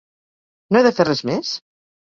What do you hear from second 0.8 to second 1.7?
he de fer res més?